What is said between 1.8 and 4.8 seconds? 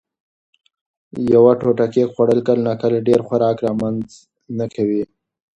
کېک خوړل کله ناکله ډېر خوراک رامنځ ته